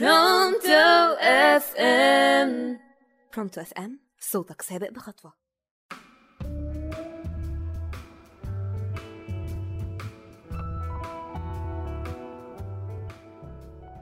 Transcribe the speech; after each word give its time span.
Pronto 0.00 1.14
FM 1.20 2.78
Pronto 3.34 3.60
FM 3.60 4.00
صوتك 4.20 4.62
سابق 4.62 4.90
بخطوة. 4.90 5.32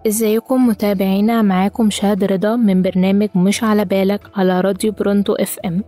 إزيكم 0.07 0.67
متابعينا 0.67 1.43
معاكم 1.43 1.91
شهد 1.91 2.25
رضا 2.25 2.57
من 2.57 2.83
برنامج 2.83 3.29
مش 3.35 3.65
على 3.65 3.85
بالك 3.85 4.39
على 4.39 4.61
راديو 4.61 4.93
Pronto 4.93 5.35
FM 5.35 5.85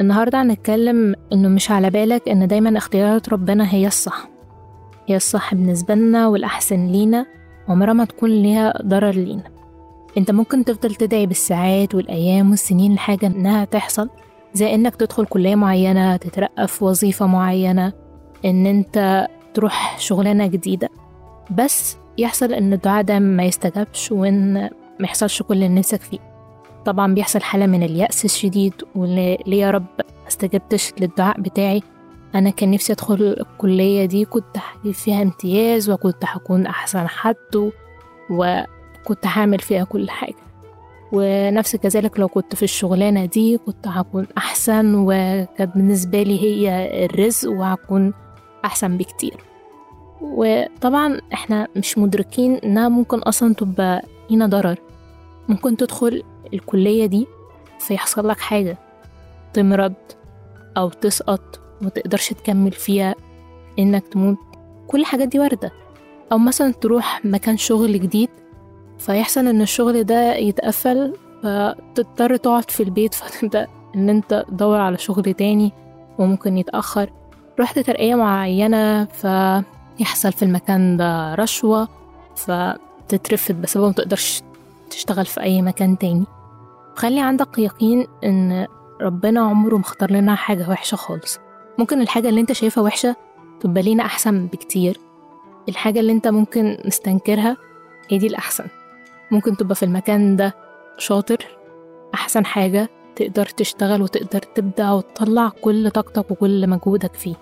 النهارده 0.00 0.42
هنتكلم 0.42 1.14
إنه 1.32 1.48
مش 1.48 1.70
على 1.70 1.90
بالك 1.90 2.28
إن 2.28 2.48
دايما 2.48 2.78
اختيارات 2.78 3.28
ربنا 3.28 3.74
هي 3.74 3.86
الصح. 3.86 4.28
هي 5.06 5.16
الصح 5.16 5.54
بالنسبة 5.54 5.94
لنا 5.94 6.28
والأحسن 6.28 6.86
لينا. 6.86 7.26
عمرها 7.68 7.92
ما 7.92 8.04
تكون 8.04 8.30
ليها 8.30 8.82
ضرر 8.82 9.10
لينا. 9.14 9.42
انت 10.18 10.30
ممكن 10.30 10.64
تفضل 10.64 10.94
تدعي 10.94 11.26
بالساعات 11.26 11.94
والأيام 11.94 12.50
والسنين 12.50 12.94
لحاجة 12.94 13.26
إنها 13.26 13.64
تحصل 13.64 14.10
زي 14.54 14.74
إنك 14.74 14.96
تدخل 14.96 15.26
كلية 15.26 15.54
معينة 15.54 16.16
تترقى 16.16 16.68
في 16.68 16.84
وظيفة 16.84 17.26
معينة 17.26 17.92
إن 18.44 18.66
أنت 18.66 19.28
تروح 19.54 19.98
شغلانة 19.98 20.46
جديدة. 20.46 20.88
بس 21.50 21.96
يحصل 22.18 22.52
إن 22.52 22.72
الدعاء 22.72 23.02
ده 23.02 23.18
ما 23.18 23.44
يستجابش 23.44 24.12
وإن 24.12 24.54
ما 25.00 25.04
يحصلش 25.04 25.42
كل 25.42 25.54
اللي 25.54 25.68
نفسك 25.68 26.00
فيه. 26.00 26.18
طبعا 26.84 27.14
بيحصل 27.14 27.40
حالة 27.40 27.66
من 27.66 27.82
اليأس 27.82 28.24
الشديد 28.24 28.74
واللي 28.94 29.38
ليه 29.46 29.60
يا 29.62 29.70
رب 29.70 29.86
استجبتش 30.28 30.92
للدعاء 31.00 31.40
بتاعي؟ 31.40 31.82
أنا 32.34 32.50
كان 32.50 32.70
نفسي 32.70 32.92
أدخل 32.92 33.14
الكلية 33.40 34.04
دي 34.04 34.24
كنت 34.24 34.56
هجيب 34.56 34.94
فيها 34.94 35.22
امتياز 35.22 35.90
وكنت 35.90 36.24
هكون 36.24 36.66
أحسن 36.66 37.08
حد 37.08 37.70
وكنت 38.30 39.26
هعمل 39.26 39.58
فيها 39.58 39.84
كل 39.84 40.10
حاجة. 40.10 40.34
ونفس 41.12 41.76
كذلك 41.76 42.20
لو 42.20 42.28
كنت 42.28 42.54
في 42.54 42.62
الشغلانة 42.62 43.24
دي 43.24 43.58
كنت 43.58 43.88
هكون 43.88 44.26
أحسن 44.38 44.94
وكانت 44.94 45.74
بالنسبة 45.74 46.22
لي 46.22 46.42
هي 46.42 46.88
الرزق 47.04 47.50
وهكون 47.50 48.14
أحسن 48.64 48.96
بكتير. 48.96 49.36
وطبعا 50.20 51.20
إحنا 51.32 51.68
مش 51.76 51.98
مدركين 51.98 52.54
إنها 52.54 52.88
ممكن 52.88 53.18
أصلا 53.18 53.54
تبقى 53.54 54.02
لينا 54.30 54.46
ضرر. 54.46 54.76
ممكن 55.48 55.76
تدخل 55.76 56.22
الكلية 56.54 57.06
دي 57.06 57.26
فيحصل 57.78 58.28
لك 58.28 58.38
حاجة 58.40 58.78
تمرض 59.52 59.94
أو 60.76 60.88
تسقط 60.88 61.60
ومتقدرش 61.84 62.28
تكمل 62.32 62.72
فيها 62.72 63.14
إنك 63.78 64.08
تموت. 64.08 64.38
كل 64.86 65.00
الحاجات 65.00 65.28
دي 65.28 65.38
واردة. 65.38 65.72
أو 66.32 66.38
مثلا 66.38 66.72
تروح 66.72 67.24
مكان 67.24 67.56
شغل 67.56 68.00
جديد 68.00 68.28
فيحصل 68.98 69.46
إن 69.46 69.60
الشغل 69.62 70.04
ده 70.04 70.34
يتقفل 70.34 71.14
فتضطر 71.42 72.36
تقعد 72.36 72.70
في 72.70 72.82
البيت 72.82 73.14
فتبدأ 73.18 73.66
إن 73.94 74.10
أنت 74.10 74.44
تدور 74.48 74.80
على 74.80 74.98
شغل 74.98 75.34
تاني 75.34 75.72
وممكن 76.18 76.58
يتأخر. 76.58 77.10
رحت 77.60 77.78
ترقية 77.78 78.14
معينة 78.14 79.04
فيحصل 79.04 80.32
في 80.32 80.42
المكان 80.42 80.96
ده 80.96 81.34
رشوة 81.34 81.88
فتترفد 82.36 83.62
بسبب 83.62 83.88
متقدرش 83.88 84.42
تشتغل 84.90 85.26
في 85.26 85.40
أي 85.42 85.62
مكان 85.62 85.98
تاني. 85.98 86.24
خلي 86.94 87.20
عندك 87.20 87.58
يقين 87.58 88.06
إن 88.24 88.66
ربنا 89.00 89.40
عمره 89.40 89.76
مختار 89.76 90.10
لنا 90.10 90.34
حاجة 90.34 90.70
وحشة 90.70 90.96
خالص. 90.96 91.38
ممكن 91.78 92.00
الحاجة 92.00 92.28
اللي 92.28 92.40
انت 92.40 92.52
شايفها 92.52 92.82
وحشة 92.84 93.16
تبقى 93.60 93.82
لينا 93.82 94.04
أحسن 94.04 94.46
بكتير. 94.46 95.00
الحاجة 95.68 96.00
اللي 96.00 96.12
انت 96.12 96.28
ممكن 96.28 96.78
نستنكرها 96.84 97.56
هي 98.08 98.18
دي 98.18 98.26
الأحسن. 98.26 98.64
ممكن 99.30 99.56
تبقى 99.56 99.74
في 99.74 99.82
المكان 99.82 100.36
ده 100.36 100.54
شاطر 100.98 101.46
أحسن 102.14 102.44
حاجة 102.46 102.88
تقدر 103.16 103.46
تشتغل 103.46 104.02
وتقدر 104.02 104.38
تبدع 104.38 104.92
وتطلع 104.92 105.48
كل 105.48 105.90
طاقتك 105.90 106.30
وكل 106.30 106.66
مجهودك 106.70 107.14
فيه. 107.14 107.34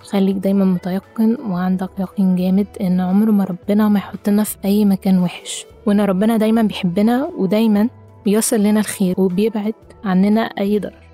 خليك 0.00 0.36
دايما 0.36 0.64
متيقن 0.64 1.36
وعندك 1.50 1.90
يقين 1.98 2.36
جامد 2.36 2.66
إن 2.80 3.00
عمر 3.00 3.30
ما 3.30 3.44
ربنا 3.44 3.88
ما 3.88 3.98
يحطنا 3.98 4.44
في 4.44 4.56
أي 4.64 4.84
مكان 4.84 5.18
وحش. 5.18 5.66
وإن 5.86 6.00
ربنا 6.00 6.36
دايما 6.36 6.62
بيحبنا 6.62 7.24
ودايما 7.36 7.88
بيصل 8.24 8.60
لنا 8.60 8.80
الخير 8.80 9.14
وبيبعد 9.18 9.74
عننا 10.04 10.40
أي 10.40 10.78
ضرر. 10.78 11.07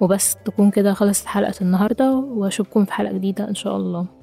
وبس 0.00 0.36
تكون 0.44 0.70
كده 0.70 0.94
خلصت 0.94 1.26
حلقة 1.26 1.54
النهاردة 1.60 2.12
وأشوفكم 2.12 2.84
في 2.84 2.92
حلقة 2.92 3.12
جديدة 3.12 3.48
إن 3.48 3.54
شاء 3.54 3.76
الله. 3.76 4.15